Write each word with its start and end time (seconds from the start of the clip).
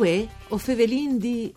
Uè, 0.00 0.26
o 0.48 0.56
Fevelin 0.56 1.18
di... 1.18 1.52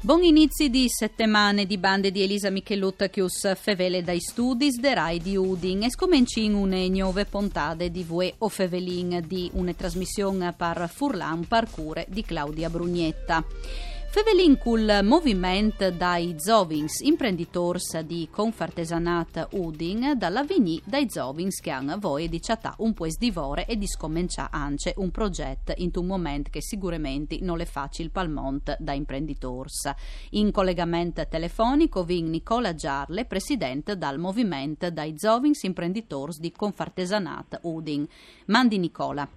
Buon 0.00 0.22
inizi 0.22 0.70
di 0.70 0.86
settimane 0.88 1.66
di 1.66 1.76
bande 1.76 2.10
di 2.10 2.22
Elisa 2.22 2.48
Michelutta 2.48 3.10
che 3.10 3.20
us 3.20 3.54
fevele 3.60 4.02
dai 4.02 4.20
studi 4.20 4.70
de 4.70 4.94
Rai 4.94 5.18
di 5.18 5.36
Udin 5.36 5.82
e 5.82 5.90
scomenci 5.90 6.44
in 6.44 6.54
une 6.54 6.88
nuove 6.88 7.26
puntate 7.26 7.90
di 7.90 8.04
Vue 8.04 8.32
o 8.38 8.48
Fevelin 8.48 9.22
di 9.26 9.50
una 9.52 9.74
trasmissione 9.74 10.54
per 10.56 10.88
Furlan 10.90 11.46
Parcure 11.46 12.06
di 12.08 12.22
Claudia 12.22 12.70
Brugnetta. 12.70 13.44
Fevelin 14.16 14.56
cul 14.56 15.00
movimento 15.02 15.90
dai 15.90 16.36
Zovins, 16.38 17.00
imprenditors 17.00 18.00
di 18.00 18.26
Confartesanat 18.30 19.48
Udin, 19.50 20.14
dalla 20.16 20.42
Vigny 20.42 20.80
dai 20.86 21.10
Zovins 21.10 21.60
che 21.60 21.68
hanno 21.68 21.98
voi 21.98 22.30
di 22.30 22.40
chattà 22.40 22.74
un 22.78 22.94
pues 22.94 23.18
divore 23.18 23.66
e 23.66 23.76
di 23.76 23.86
scommenciare 23.86 24.48
anche 24.52 24.94
un 24.96 25.10
progetto 25.10 25.74
in 25.76 25.90
un 25.96 26.06
momento 26.06 26.48
che 26.50 26.62
sicuramente 26.62 27.36
non 27.42 27.60
è 27.60 27.66
facile 27.66 28.08
palmont 28.08 28.74
da 28.78 28.94
imprenditors. 28.94 29.92
In 30.30 30.50
collegamento 30.50 31.28
telefonico 31.28 32.02
vin 32.02 32.30
Nicola 32.30 32.74
Giarle, 32.74 33.26
presidente 33.26 33.98
dal 33.98 34.18
movimento 34.18 34.90
dai 34.90 35.18
Zovins 35.18 35.62
imprenditors 35.64 36.40
di 36.40 36.52
Confartesanat 36.52 37.58
Udin. 37.64 38.08
Mandi 38.46 38.78
Nicola. 38.78 39.28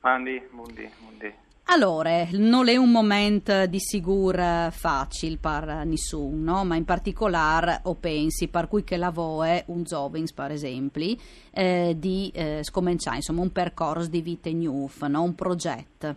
Mandi, 0.00 0.42
mundi, 0.50 0.90
mundi. 1.04 1.46
Allora, 1.70 2.24
non 2.32 2.70
è 2.70 2.76
un 2.76 2.90
momento 2.90 3.66
di 3.66 3.78
sicuro 3.78 4.70
facile 4.70 5.36
per 5.36 5.84
nessuno, 5.84 6.64
ma 6.64 6.76
in 6.76 6.86
particolare 6.86 7.80
o 7.84 7.94
pensi 7.94 8.48
per 8.48 8.68
cui 8.68 8.84
che 8.84 8.96
lavora 8.96 9.60
un 9.66 9.84
Zovins, 9.84 10.32
per 10.32 10.50
esempio, 10.50 11.14
eh, 11.52 11.92
di 11.94 12.32
eh, 12.34 12.60
scominciare 12.62 13.16
insomma 13.16 13.42
un 13.42 13.52
percorso 13.52 14.08
di 14.08 14.22
vita 14.22 14.48
new, 14.48 14.88
no? 15.08 15.22
un 15.22 15.34
progetto. 15.34 16.16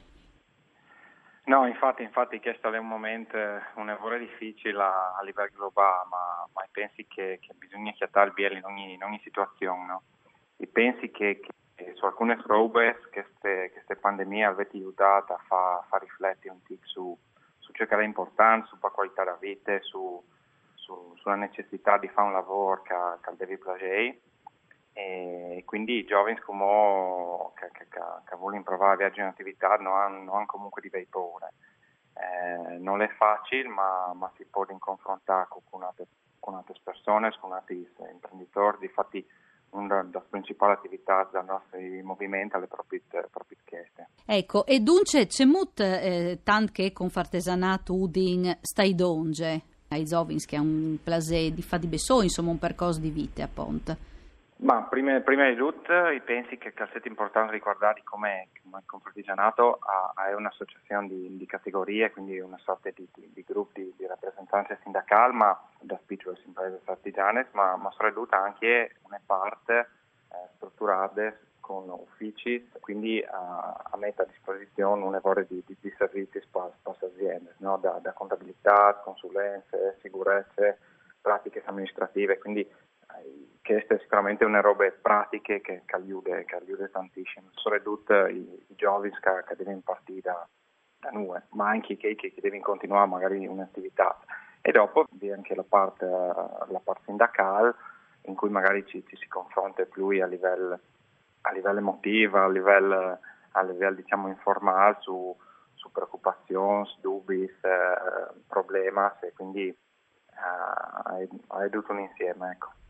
No, 1.47 1.67
infatti, 1.67 2.03
infatti 2.03 2.39
questo 2.39 2.71
è 2.71 2.77
un 2.77 2.87
momento, 2.87 3.35
un 3.75 3.87
lavoro 3.87 4.17
difficile 4.17 4.81
a, 4.81 5.17
a 5.19 5.21
livello 5.21 5.49
globale, 5.53 6.07
ma, 6.09 6.47
ma 6.53 6.65
pensi 6.71 7.05
che, 7.09 7.39
che 7.41 7.53
bisogna 7.57 7.91
chiattare 7.91 8.31
bene 8.31 8.59
in 8.59 8.63
ogni, 8.63 8.93
in 8.93 9.03
ogni 9.03 9.19
situazione, 9.21 9.85
no? 9.85 10.01
E 10.55 10.67
pensi 10.67 11.11
che, 11.11 11.41
che 11.41 11.49
su 11.95 12.05
alcune 12.05 12.39
robe 12.45 12.99
che 13.11 13.25
questa 13.71 13.95
pandemia 13.95 14.49
avete 14.49 14.77
aiutato 14.77 15.33
a 15.33 15.39
far 15.47 15.83
fa 15.87 15.97
riflettere 15.97 16.53
un 16.53 16.61
tic 16.63 16.85
su, 16.85 17.17
su 17.59 17.71
ciò 17.73 17.85
che 17.85 17.95
è 17.95 18.03
importante, 18.03 18.67
sulla 18.67 18.89
qualità 18.89 19.23
della 19.23 19.37
vita, 19.39 19.77
su, 19.81 20.23
su, 20.75 21.15
sulla 21.17 21.35
necessità 21.35 21.97
di 21.97 22.07
fare 22.09 22.27
un 22.27 22.33
lavoro 22.33 22.81
che, 22.81 22.93
che 23.21 23.35
devi 23.37 23.57
piacere. 23.57 24.19
E 24.93 25.63
quindi 25.65 25.99
i 25.99 26.05
giovani 26.05 26.37
come, 26.39 27.51
che, 27.55 27.69
che, 27.71 27.87
che, 27.87 28.35
vogliono 28.35 28.63
provare 28.63 28.93
a 28.93 28.97
viaggiare 28.97 29.21
in 29.21 29.27
attività 29.27 29.75
non 29.77 29.93
hanno, 29.93 30.23
non 30.23 30.35
hanno 30.35 30.45
comunque 30.45 30.81
di 30.81 30.89
bei 30.89 31.05
paure. 31.05 31.53
Eh, 32.13 32.77
non 32.79 33.01
è 33.01 33.07
facile, 33.07 33.69
ma, 33.69 34.11
ma, 34.13 34.29
si 34.35 34.45
può 34.45 34.65
confrontare 34.79 35.47
con 35.47 35.79
con 36.39 36.55
altre 36.55 36.75
persone, 36.83 37.33
con 37.39 37.53
altri 37.53 37.87
imprenditori. 38.11 38.79
Difatti, 38.79 39.25
una 39.71 40.01
delle 40.51 40.55
principali 40.55 40.73
attività 40.73 41.29
del 41.31 41.45
nostro 41.45 41.79
movimento 42.03 42.57
alle 42.57 42.67
proprie, 42.67 43.01
proprie 43.07 43.57
richieste. 43.63 44.07
Ecco, 44.25 44.65
e 44.65 44.79
dunque 44.79 45.25
c'è 45.27 45.45
molto 45.45 45.83
eh, 45.83 46.39
tanto 46.43 46.71
che 46.73 46.91
con 46.91 47.09
fartesanato 47.09 47.93
Udin 47.93 48.57
stai 48.61 48.95
donge 48.95 49.61
ai 49.89 50.07
Zovins 50.07 50.45
che 50.45 50.55
ha 50.55 50.61
un 50.61 50.97
plasè 51.03 51.51
di 51.51 51.61
fa 51.61 51.77
di 51.77 51.87
besso, 51.87 52.21
insomma 52.21 52.51
un 52.51 52.59
percorso 52.59 52.99
di 52.99 53.09
vita 53.09 53.43
appunto. 53.43 54.09
Ma 54.61 54.83
prima, 54.83 55.19
prima, 55.21 55.49
di 55.49 55.55
tutto 55.55 55.91
pensi 56.23 56.59
che 56.59 56.71
è 56.71 57.07
importante 57.07 57.51
ricordare 57.51 58.03
come, 58.03 58.49
come 58.61 58.83
Confartigianato 58.85 59.79
è 60.23 60.35
un'associazione 60.35 61.07
di, 61.07 61.35
di, 61.35 61.45
categorie, 61.47 62.11
quindi 62.11 62.39
una 62.39 62.59
sorta 62.59 62.91
di, 62.93 63.07
di, 63.11 63.31
di 63.33 63.43
gruppi 63.43 63.91
di, 63.97 64.05
rappresentanza 64.05 64.77
sindacale, 64.83 65.33
ma 65.33 65.59
da 65.79 65.97
Speechless 66.03 66.45
Imprese 66.45 66.79
Artigianes, 66.85 67.47
ma, 67.53 67.75
ma 67.75 67.89
soprattutto 67.89 68.35
anche 68.35 68.97
una 69.01 69.19
parte 69.25 69.89
strutturate 70.61 71.39
con 71.59 71.89
uffici, 71.89 72.69
quindi 72.79 73.19
eh, 73.19 73.27
a 73.29 73.95
mettere 73.97 74.27
a 74.27 74.31
disposizione 74.31 75.03
un 75.03 75.11
lavoro 75.11 75.43
di, 75.47 75.63
di, 75.65 75.93
servizi 75.97 76.41
per 76.51 76.71
le 76.83 77.07
aziende, 77.07 77.55
no? 77.57 77.77
da, 77.77 77.99
da 78.01 78.13
contabilità, 78.13 78.99
consulenze, 79.03 79.97
sicurezze, 80.01 80.79
pratiche 81.21 81.61
amministrative, 81.65 82.37
quindi 82.37 82.67
queste 83.63 83.99
sicuramente 83.99 84.43
una 84.43 84.61
roba 84.61 84.89
pratiche 85.01 85.61
che, 85.61 85.83
che, 85.85 85.95
aiuta, 85.95 86.35
che 86.43 86.55
aiuta 86.55 86.87
tantissimo, 86.87 87.47
soprattutto 87.51 88.25
i, 88.25 88.65
i 88.67 88.75
giovani 88.75 89.11
che, 89.11 89.43
che 89.47 89.55
devono 89.55 89.81
partire 89.83 90.21
da, 90.21 90.47
da 90.99 91.09
noi, 91.11 91.39
ma 91.51 91.69
anche 91.69 91.95
che, 91.95 92.15
che 92.15 92.33
devono 92.41 92.61
continuare 92.61 93.07
magari 93.07 93.45
un'attività. 93.45 94.19
E 94.61 94.71
dopo 94.71 95.05
vi 95.11 95.29
è 95.29 95.33
anche 95.33 95.55
la 95.55 95.65
parte, 95.67 96.05
la 96.05 96.81
parte 96.83 97.03
sindacale 97.05 97.73
in 98.23 98.35
cui 98.35 98.49
magari 98.49 98.85
ci, 98.85 99.03
ci 99.07 99.15
si 99.17 99.27
confronta 99.27 99.83
più 99.85 100.07
a 100.21 100.25
livello, 100.25 100.79
a 101.41 101.51
livello 101.51 101.79
emotivo, 101.79 102.39
a 102.39 102.49
livello, 102.49 103.19
a 103.51 103.61
livello 103.63 103.95
diciamo, 103.95 104.27
informale 104.27 104.97
su, 104.99 105.35
su 105.73 105.91
preoccupazioni, 105.91 106.89
dubbi, 107.01 107.43
eh, 107.43 108.33
problemi 108.47 108.99
quindi 109.35 109.67
eh, 109.67 111.63
è 111.63 111.69
tutto 111.69 111.91
un 111.91 111.99
insieme. 111.99 112.51
Ecco. 112.51 112.80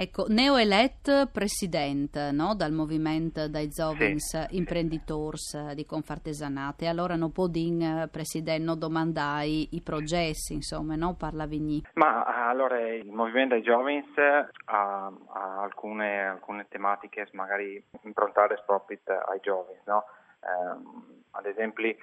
Ecco, 0.00 0.26
neoelet 0.28 1.28
presidente 1.32 2.30
no? 2.30 2.54
dal 2.54 2.70
movimento 2.70 3.48
dai 3.48 3.72
Zovins 3.72 4.46
sì, 4.46 4.56
Imprenditors 4.56 5.68
sì. 5.70 5.74
di 5.74 5.84
Confartesanate. 5.84 6.86
Allora 6.86 7.16
non 7.16 7.32
può 7.32 7.48
dire, 7.48 8.06
presidente, 8.06 8.62
non 8.62 8.78
domandai 8.78 9.70
i 9.72 9.82
progetti, 9.82 10.52
insomma, 10.52 10.94
no? 10.94 11.16
Parla. 11.16 11.48
Ma 11.94 12.22
allora 12.48 12.78
il 12.78 13.10
movimento 13.10 13.54
dai 13.54 13.64
Zovins 13.64 14.16
ha, 14.66 15.06
ha 15.06 15.62
alcune, 15.62 16.28
alcune, 16.28 16.68
tematiche 16.68 17.26
magari 17.32 17.82
improntate 18.02 18.62
proprio 18.64 19.00
ai 19.26 19.40
giovani, 19.42 19.80
no? 19.86 20.04
Eh, 20.38 21.16
ad 21.32 21.46
esempio 21.46 21.86
eh, 21.86 21.96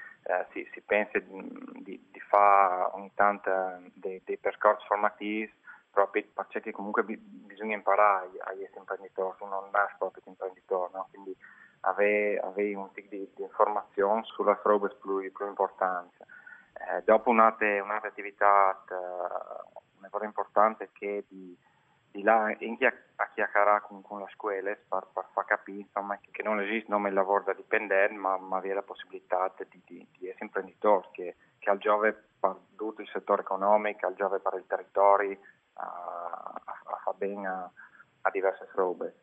si, 0.51 0.67
si, 0.73 0.81
pensa 0.81 1.17
di, 1.19 1.81
di, 1.81 2.07
di 2.11 2.19
fare 2.27 2.89
ogni 2.91 3.11
tanto 3.15 3.49
dei, 3.93 4.21
dei 4.25 4.37
percorsi 4.37 4.85
formativi 4.85 5.49
proprio 5.95 6.25
perché 6.33 6.71
comunque 6.73 7.03
bisogna 7.03 7.75
imparare 7.75 8.29
agli 8.39 8.67
imprenditori, 8.75 9.37
tu 9.37 9.45
non 9.45 9.69
nasci 9.71 9.95
proprio 9.97 10.21
imprenditore, 10.25 10.91
no? 10.93 11.07
quindi 11.09 11.35
avevi, 11.81 12.37
avevi 12.37 12.73
un 12.75 12.91
tipo 12.91 13.07
di, 13.09 13.31
di, 13.33 13.43
informazione 13.43 14.23
sulle 14.25 14.59
robe 14.61 14.89
più, 15.01 15.31
più 15.31 15.47
importanti. 15.47 16.17
Eh, 16.73 17.01
dopo 17.05 17.29
un'altra, 17.29 17.81
un'altra 17.81 18.09
attività, 18.09 18.83
eh, 18.89 18.93
una 19.99 20.09
cosa 20.09 20.25
importante 20.25 20.89
che 20.91 21.23
di, 21.29 21.57
di 22.11 22.21
là 22.23 22.53
in 22.59 22.77
chi 22.77 22.85
a 22.85 23.27
chiacchierare 23.33 23.81
con, 23.87 24.01
con 24.01 24.19
le 24.19 24.27
scuole 24.33 24.83
per, 24.89 25.07
per 25.13 25.25
far 25.31 25.45
capire 25.45 25.79
insomma, 25.79 26.19
che 26.19 26.43
non 26.43 26.59
esiste 26.59 26.91
nome 26.91 27.07
il 27.07 27.15
lavoro 27.15 27.43
da 27.45 27.53
dipendente, 27.53 28.13
ma, 28.15 28.37
ma 28.37 28.59
vi 28.59 28.69
è 28.69 28.73
la 28.73 28.81
possibilità 28.81 29.49
di, 29.69 29.81
di, 29.85 30.07
di 30.17 30.27
essere 30.27 30.45
imprenditori, 30.45 31.07
che, 31.13 31.35
che 31.57 31.69
al 31.69 31.77
giove 31.77 32.11
per 32.37 32.57
tutto 32.75 33.01
il 33.01 33.09
settore 33.09 33.43
economico, 33.43 34.05
al 34.05 34.15
giove 34.15 34.39
per 34.39 34.55
il 34.55 34.65
territorio, 34.67 35.37
a, 35.75 36.61
a 36.63 36.99
fare 37.03 37.17
bene 37.17 37.47
a, 37.47 37.71
a, 38.21 38.29
diverse 38.31 38.67
robe. 38.73 39.15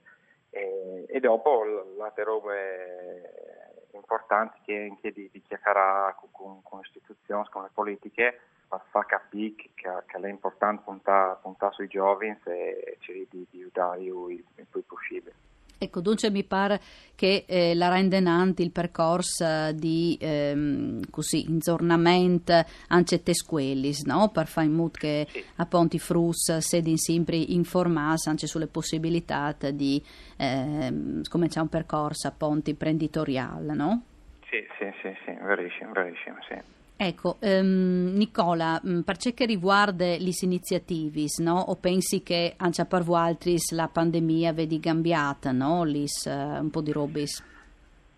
E, 0.51 1.07
e 1.09 1.21
dopo 1.21 1.65
le 1.65 2.03
altre 2.03 2.25
robe 2.25 3.89
importanti 3.93 4.61
che 4.65 4.89
anche 4.91 5.13
di, 5.13 5.29
di 5.31 5.43
chiacchierare 5.43 6.17
con, 6.31 6.63
con, 6.63 6.81
le 6.81 6.87
istituzioni, 6.87 7.49
con 7.51 7.63
le 7.63 7.71
politiche, 7.73 8.41
per 8.69 8.83
far 8.91 9.07
capire 9.07 9.55
che, 9.57 9.73
che 9.75 10.17
è 10.17 10.29
importante 10.29 10.83
puntare, 10.85 11.39
puntare 11.43 11.75
sui 11.75 11.89
giovani 11.89 12.39
e 12.45 12.97
cercare 13.01 13.27
di, 13.31 13.47
di 13.51 13.59
aiutare 13.61 14.03
il, 14.03 14.45
il 14.57 14.67
più 14.71 14.85
possibile. 14.87 15.52
Ecco, 15.83 16.01
dunque 16.01 16.31
mi 16.31 16.45
pare 16.45 16.81
che 17.17 17.45
eh, 17.45 17.75
la 17.75 17.89
rende 17.89 18.21
nanti 18.21 18.63
il 18.63 18.71
percorso 18.71 19.73
di 19.73 20.17
ehm, 20.21 21.11
così, 21.11 21.51
inzornamento 21.51 22.65
anche 22.89 23.23
te 23.25 23.35
scuelis, 23.35 24.05
no? 24.05 24.31
per 24.33 24.47
fare 24.47 24.69
in 24.69 24.75
modo 24.75 24.93
che 24.93 25.27
sì. 25.29 25.45
appunto 25.57 25.97
i 25.97 25.99
frus 25.99 26.57
sedin 26.59 26.97
sempre 26.97 27.35
informati 27.37 28.29
anche 28.29 28.47
sulle 28.47 28.69
possibilità 28.69 29.57
di 29.73 30.01
ehm, 30.37 31.23
cominciare 31.29 31.63
un 31.63 31.69
percorso 31.69 32.29
appunto 32.29 32.71
imprenditoriale, 32.71 33.75
no? 33.75 34.03
Sì, 34.49 34.65
sì, 34.79 34.89
sì, 35.03 35.13
sì, 35.25 35.33
verissimo, 35.43 35.93
verissimo, 35.93 36.37
sì. 36.49 36.82
Ecco, 37.05 37.39
um, 37.41 38.13
Nicola, 38.15 38.81
mm, 38.81 39.01
per 39.01 39.17
ciò 39.17 39.33
che 39.35 39.45
riguarda 39.45 40.05
le 40.05 40.31
iniziative, 40.43 41.25
no? 41.39 41.59
o 41.59 41.75
pensi 41.75 42.23
che 42.23 42.55
anche 42.57 42.85
per 42.87 43.03
voi 43.03 43.19
altri 43.19 43.57
la 43.75 43.89
pandemia 43.89 44.53
vedi 44.53 44.79
cambiata, 44.79 45.51
no? 45.51 45.83
Lis, 45.83 46.27
uh, 46.27 46.63
un 46.63 46.71
po' 46.71 46.81
di 46.81 46.93
robis? 46.93 47.43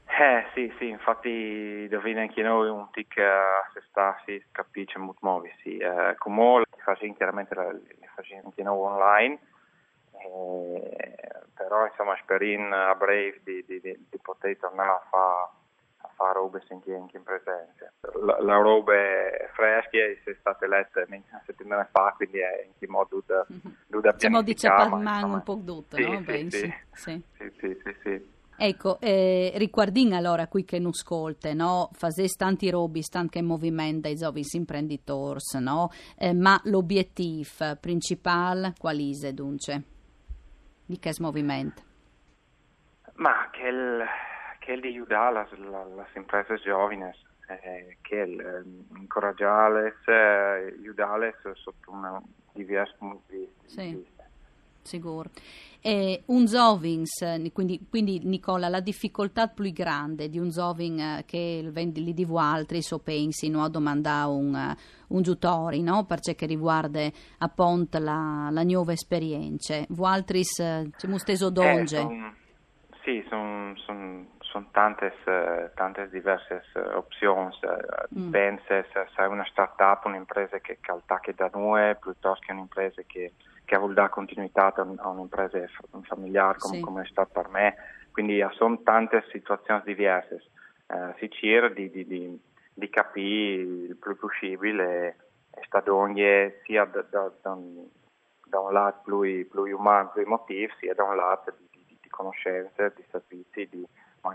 Eh 0.04 0.44
sì, 0.52 0.70
sì, 0.78 0.88
infatti 0.88 1.88
dovete 1.88 2.20
anche 2.20 2.42
noi 2.42 2.68
un 2.68 2.90
tic 2.90 3.16
a 3.20 3.66
se 3.72 3.82
stessi, 3.88 4.44
capisce 4.52 4.98
molto 4.98 5.20
muovi, 5.22 5.50
sì. 5.62 5.78
Eh, 5.78 6.14
come 6.18 6.58
le 6.58 6.82
facciamo 6.84 7.14
chiaramente 7.14 7.54
le 7.54 8.10
facciamo 8.14 8.42
anche 8.44 8.62
noi 8.62 8.78
online, 8.86 9.38
eh, 10.12 11.16
però 11.54 11.86
insomma 11.86 12.14
sperin 12.20 12.70
a 12.70 12.94
breve 12.94 13.40
di, 13.44 13.64
di, 13.66 13.80
di, 13.80 14.06
di 14.10 14.18
poter 14.20 14.58
tornare 14.58 14.90
a 14.90 15.02
fare 15.08 15.62
fa 16.14 16.32
robe 16.32 16.62
anche 16.68 17.16
in 17.16 17.22
presenza. 17.22 17.92
La, 18.24 18.40
la 18.40 18.56
roba 18.56 18.94
è 18.94 19.48
fresca 19.52 19.96
e 19.96 20.20
è 20.24 20.36
stata 20.40 20.66
letta 20.66 21.04
una 21.08 21.42
settimana 21.44 21.88
fa, 21.90 22.12
quindi 22.16 22.38
è 22.38 22.64
in 22.66 22.72
che 22.78 22.86
modo 22.88 23.22
da, 23.26 23.46
mm-hmm. 23.50 24.00
da 24.00 24.12
Diciamo 24.12 24.42
di 24.42 24.56
Cepalman 24.56 25.30
un 25.30 25.42
po' 25.42 25.60
tutto, 25.64 25.96
sì, 25.96 26.02
no? 26.02 26.22
Sì, 26.26 26.50
sì. 26.50 26.74
Sì. 26.92 27.22
sì, 27.36 27.52
sì, 27.58 27.80
sì, 27.82 27.96
sì. 28.02 28.32
Ecco, 28.56 29.00
eh, 29.00 29.52
riguardin 29.56 30.12
allora 30.12 30.46
qui 30.46 30.64
che 30.64 30.78
non 30.78 30.90
ascolte, 30.94 31.54
no? 31.54 31.90
Fase 31.92 32.26
tanti 32.28 32.70
robi, 32.70 33.02
stanti 33.02 33.38
in 33.38 33.46
movimento 33.46 34.02
dai 34.02 34.14
giovani 34.14 34.44
imprenditori, 34.52 35.40
no? 35.58 35.90
Eh, 36.16 36.32
ma 36.32 36.60
l'obiettivo 36.64 37.76
principale 37.80 38.74
qual 38.78 38.98
è, 38.98 39.32
dunque? 39.32 39.82
Di 40.86 40.98
che 40.98 41.12
movimento? 41.18 41.82
Ma 43.14 43.48
che 43.50 43.62
il, 43.62 44.04
che 44.64 44.72
il 44.72 44.80
di 44.80 44.88
aiutare 44.88 45.46
le 45.52 46.06
imprese 46.14 46.56
giovani, 46.56 47.10
eh, 47.48 47.98
che 48.00 48.16
il, 48.16 48.40
eh, 48.40 48.62
eh, 51.44 51.54
sotto 51.54 51.90
una 51.90 52.22
diversa 52.52 52.94
punti 52.98 53.22
di 53.28 53.36
vista. 53.38 53.68
Sì 53.82 54.12
sicuro. 54.84 55.30
E 55.80 56.22
un 56.26 56.46
Zovings, 56.46 57.50
quindi, 57.52 57.78
quindi, 57.90 58.20
Nicola, 58.24 58.68
la 58.68 58.80
difficoltà 58.80 59.48
più 59.48 59.70
grande 59.70 60.30
di 60.30 60.38
un 60.38 60.50
Zoving 60.50 60.98
eh, 60.98 61.24
che 61.26 61.70
li 61.72 62.14
divo 62.14 62.38
altri 62.38 62.80
so 62.80 63.00
pensi 63.00 63.50
no, 63.50 63.64
a 63.64 63.68
domandare 63.68 64.30
un, 64.30 64.54
eh, 64.54 64.76
un 65.08 65.20
giutori, 65.20 65.82
no? 65.82 66.04
perché 66.04 66.34
che 66.34 66.46
riguarda 66.46 67.06
appunto 67.38 67.98
la, 67.98 68.48
la 68.50 68.62
nuova 68.62 68.92
esperienza. 68.92 69.78
Voi 69.88 70.10
altri 70.10 70.40
eh, 70.40 70.90
ci 70.96 71.06
musteso 71.06 71.50
donge? 71.50 71.98
Eh, 71.98 72.00
son, 72.00 72.34
sì, 73.02 73.24
sono 73.28 73.76
son, 73.84 74.26
son 74.54 74.70
tante, 74.70 75.12
tante 75.74 76.08
diverse 76.10 76.62
opzioni. 76.94 77.50
Mm. 78.16 78.30
Pensa 78.30 78.84
se 78.92 79.08
è 79.16 79.26
una 79.26 79.44
start-up, 79.46 80.04
un'impresa 80.04 80.58
che, 80.60 80.78
che 80.80 81.34
da 81.34 81.50
noi, 81.52 81.96
piuttosto 81.96 82.44
che 82.46 82.52
un'impresa 82.52 83.02
che 83.04 83.32
che 83.64 83.78
vuol 83.78 83.94
dare 83.94 84.10
continuità 84.10 84.74
a 84.74 85.08
un'impresa 85.08 85.58
familiare 86.02 86.58
come, 86.58 86.76
sì. 86.76 86.82
come 86.82 87.02
è 87.02 87.06
stato 87.06 87.30
per 87.32 87.48
me, 87.48 87.74
quindi 88.12 88.46
sono 88.52 88.82
tante 88.82 89.24
situazioni 89.30 89.80
diverse. 89.84 90.50
Eh, 90.86 91.14
si 91.18 91.30
cerca 91.30 91.72
di, 91.72 91.90
di, 91.90 92.06
di, 92.06 92.40
di, 92.74 92.90
capire 92.90 93.62
il 93.62 93.96
più 93.96 94.18
possibile 94.18 95.16
stadoglie 95.62 96.60
sia 96.64 96.84
da, 96.84 97.02
da, 97.08 97.32
da, 97.40 97.58
da, 98.44 98.60
un 98.60 98.72
lato 98.72 99.00
più, 99.02 99.48
più 99.48 99.78
umano, 99.78 100.10
più 100.10 100.20
emotivo, 100.20 100.74
sia 100.78 100.92
da 100.92 101.04
un 101.04 101.16
lato 101.16 101.54
di 101.70 102.08
conoscenze, 102.10 102.92
di 102.94 103.04
servizi, 103.10 103.66
di 103.70 103.86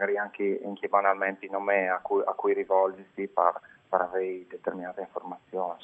magari 0.10 0.18
anche, 0.18 0.62
anche 0.66 0.88
banalmente 0.88 1.46
i 1.46 1.50
nomi 1.50 1.88
a 1.88 2.00
cui, 2.02 2.22
a 2.26 2.34
cui 2.34 2.54
rivolgersi 2.54 3.28
per, 3.28 3.60
per 3.88 4.02
avere 4.02 4.46
determinate 4.48 5.02
informazioni 5.02 5.78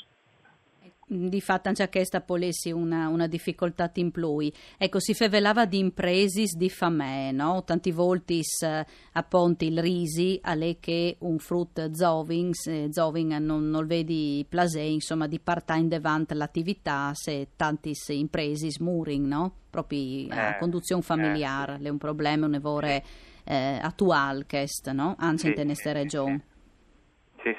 di 1.08 1.40
fatto 1.40 1.68
anche 1.68 1.88
questa 1.90 2.22
polessi 2.22 2.72
una, 2.72 3.08
una 3.10 3.28
difficoltà 3.28 3.92
in 3.96 4.10
più. 4.10 4.52
Ecco, 4.78 5.00
si 5.00 5.14
fevelava 5.14 5.66
di 5.66 5.78
impresis 5.78 6.56
di 6.56 6.70
famè, 6.70 7.32
no? 7.32 7.64
Tanti 7.64 7.92
volti 7.92 8.42
eh, 8.64 8.86
appunto 9.14 9.66
il 9.66 9.80
risi 9.80 10.40
alle 10.42 10.78
che 10.80 11.18
un 11.20 11.38
frutto 11.38 11.94
zoving, 11.94 12.54
eh, 12.66 12.88
zoving 12.92 13.38
non, 13.38 13.70
non 13.70 13.86
vedi 13.86 14.46
plasè, 14.50 14.82
insomma, 14.82 15.28
di 15.28 15.40
part-time 15.40 15.88
davanti 15.88 16.34
all'attività 16.34 17.12
se 17.14 17.50
tanti 17.56 17.94
impresis 18.08 18.80
muring, 18.80 19.28
no? 19.28 19.54
Proprio 19.70 20.28
a 20.32 20.50
eh, 20.50 20.58
conduzione 20.58 21.04
familiare, 21.04 21.76
eh. 21.76 21.86
è 21.86 21.90
un 21.90 21.98
problema, 21.98 22.48
un 22.48 22.56
evore 22.56 22.96
eh, 22.96 23.04
attuale, 23.46 24.46
questo, 24.48 24.92
no? 24.92 25.16
Anche 25.20 25.54
sì, 25.54 25.60
in 25.60 25.66
queste 25.66 25.94
regioni. 25.94 26.44
Sì. 26.48 26.54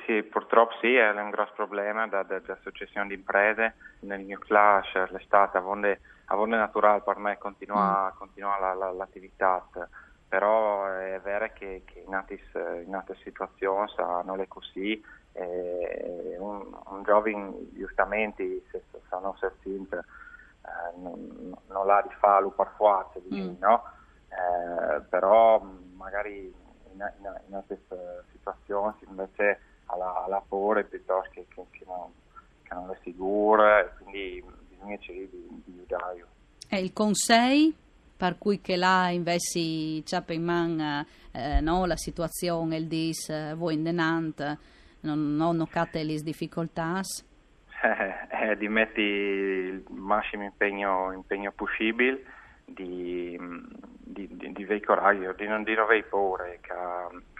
Sì, 0.04 0.22
purtroppo 0.24 0.74
sì, 0.80 0.94
è 0.94 1.10
un 1.10 1.30
grosso 1.30 1.52
problema 1.54 2.08
da, 2.08 2.24
da, 2.24 2.40
da 2.40 2.56
successione 2.62 3.06
di 3.06 3.14
imprese. 3.14 3.74
Nel 4.00 4.20
mio 4.20 4.38
clash 4.38 5.10
l'estate, 5.10 5.58
a 5.58 5.60
volte, 5.60 6.00
a 6.26 6.34
volte 6.34 6.56
naturale 6.56 7.02
per 7.02 7.18
me 7.18 7.38
continua, 7.38 8.12
mm. 8.12 8.18
continua 8.18 8.58
la, 8.58 8.74
la, 8.74 8.90
l'attività, 8.90 9.64
però 10.28 10.86
è 10.86 11.20
vero 11.22 11.50
che, 11.54 11.82
che 11.84 12.02
in, 12.04 12.14
altre 12.14 13.16
situazioni 13.22 13.92
non 14.24 14.40
è 14.40 14.48
così. 14.48 15.00
E 15.32 16.36
un, 16.38 16.66
un 16.86 17.02
giovane 17.04 17.52
giustamente, 17.74 18.62
se, 18.70 18.82
se 18.90 19.00
non 19.10 19.34
essere 19.34 19.54
simple, 19.62 20.04
eh, 20.62 20.98
non, 20.98 21.56
non 21.68 21.86
l'ha 21.86 22.02
di 22.06 22.14
farlo 22.18 22.50
per 22.50 22.72
forza, 22.76 23.20
mm. 23.32 23.54
no? 23.60 23.82
Eh, 24.36 25.00
però 25.08 25.62
magari 25.94 26.52
in, 26.92 27.12
in, 27.18 27.40
in 27.48 27.54
altre 27.54 27.78
situazioni 28.32 28.94
invece 29.08 29.60
alla, 29.86 30.24
alla 30.24 30.42
paura 30.46 30.82
piuttosto 30.82 31.30
che, 31.30 31.46
che, 31.48 31.64
che, 31.70 31.84
non, 31.86 32.12
che 32.62 32.74
non 32.74 32.90
è 32.90 32.98
sicura 33.02 33.80
e 33.80 33.88
quindi 33.96 34.44
bisogna 34.68 34.98
cercare 34.98 35.30
di, 35.30 35.62
di 35.64 35.78
aiutarli. 35.78 36.24
E 36.68 36.80
il 36.80 36.92
consiglio 36.92 37.74
per 38.16 38.38
cui 38.38 38.60
che 38.60 38.76
là 38.76 39.10
invece 39.10 40.02
c'è 40.02 40.22
in 40.28 40.42
mano 40.42 41.04
eh, 41.32 41.60
no, 41.60 41.84
la 41.84 41.96
situazione, 41.96 42.76
il 42.76 42.86
dis, 42.86 43.28
eh, 43.28 43.54
voi 43.54 43.74
in 43.74 43.82
denant, 43.82 44.58
non 45.00 45.38
hanno 45.40 45.68
le 45.92 46.22
difficoltà? 46.22 47.00
Eh, 47.82 48.50
eh, 48.50 48.56
di 48.56 48.68
mettere 48.68 49.02
il 49.02 49.84
massimo 49.90 50.44
impegno, 50.44 51.12
impegno 51.12 51.52
possibile, 51.52 52.24
di, 52.64 53.38
di, 54.06 54.28
di, 54.30 54.52
di 54.52 54.80
coraggio, 54.80 55.32
di 55.32 55.46
non, 55.46 55.64
dire 55.64 55.80
avere 55.80 56.04
paura, 56.04 56.44
che, 56.44 56.72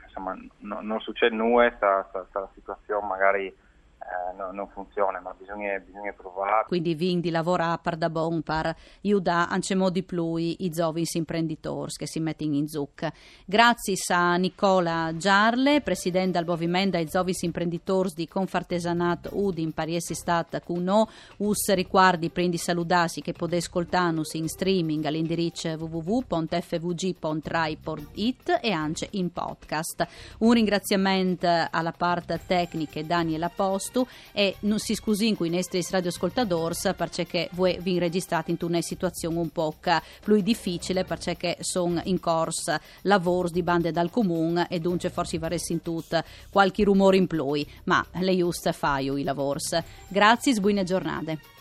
insomma, 0.05 0.37
no, 0.59 0.81
non 0.81 1.01
succede 1.01 1.35
nulla, 1.35 1.73
sta, 1.77 2.05
sta, 2.09 2.27
sta 2.29 2.51
situazione 2.55 3.07
magari 3.07 3.57
eh, 4.07 4.33
no, 4.37 4.53
non 4.53 4.69
funziona, 4.69 5.19
ma 5.21 5.35
bisogna, 5.37 5.77
bisogna 5.79 6.13
provare. 6.13 6.65
Quindi 6.67 6.95
vin 6.95 7.19
di 7.21 7.31
lavorare 7.31 7.81
per 7.83 7.97
da 7.97 8.09
bon, 8.09 8.43
per 8.43 8.73
aiutare 9.03 9.51
anche 9.51 9.75
modi 9.75 10.05
più 10.05 10.37
i 10.37 10.71
giovani 10.71 11.05
imprenditori 11.15 11.91
che 11.97 12.07
si 12.07 12.21
mettono 12.21 12.55
in 12.55 12.69
zucca. 12.69 13.13
Grazie 13.45 13.97
a 14.09 14.37
Nicola 14.37 15.11
Giarle, 15.17 15.81
presidente 15.81 16.39
del 16.39 16.47
movimento 16.47 16.97
dei 16.97 17.07
giovani 17.07 17.35
imprenditori 17.41 18.13
di 18.15 18.29
Confartesanat 18.29 19.31
Udin, 19.33 19.73
Pariesi 19.73 20.15
Stat 20.15 20.63
Cuno, 20.63 21.09
us 21.39 21.75
riguardi 21.75 22.31
prendi 22.31 22.59
saludasi 22.59 23.21
che 23.21 23.33
potete 23.33 23.57
ascoltarnos 23.57 24.35
in 24.35 24.47
streaming 24.49 25.05
all'indirizzo 25.05 25.69
www.fvg.rai.it 25.69 28.59
e 28.63 28.71
anche 28.71 29.09
in 29.13 29.33
podcast. 29.33 30.07
Un 30.39 30.53
ringraziamento 30.53 31.49
alla 31.71 31.93
parte 31.93 32.41
tecnica 32.47 33.03
Daniela 33.03 33.49
Posto 33.49 33.96
questo 33.97 34.09
e 34.33 34.57
non 34.61 34.79
si 34.79 34.95
scusi 34.95 35.29
in 35.29 35.37
cui 35.37 35.49
i 35.49 35.51
nostri 35.51 35.85
radioascoltatori 35.89 36.75
perché 36.97 37.49
voi 37.53 37.79
vi 37.81 37.99
registrate 37.99 38.51
in 38.51 38.59
una 38.61 38.83
situazione 38.83 39.39
un 39.39 39.49
po' 39.51 39.75
più 40.23 40.41
difficile 40.41 41.05
perché 41.05 41.57
sono 41.61 42.01
in 42.05 42.21
corso 42.21 42.79
lavori 43.03 43.51
di 43.51 43.63
bande 43.63 43.93
dal 43.93 44.11
comune 44.11 44.67
e 44.69 44.81
dunque 44.81 45.09
forse 45.11 45.39
varessi 45.39 45.73
in 45.73 45.83
tutto 45.83 46.23
qualche 46.51 46.85
rumore 46.85 47.17
in 47.17 47.27
più 47.27 47.45
ma 47.85 48.05
le 48.15 48.35
just 48.35 48.71
fai 48.73 49.07
i 49.07 49.23
lavori. 49.23 49.61
Grazie, 50.09 50.55
buone 50.55 50.83
giornate. 50.85 51.56